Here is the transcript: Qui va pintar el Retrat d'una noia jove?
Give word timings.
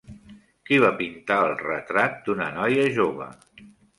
Qui 0.69 0.79
va 0.83 0.89
pintar 1.01 1.37
el 1.49 1.53
Retrat 1.59 2.17
d'una 2.29 2.49
noia 2.57 2.89
jove? 2.99 3.31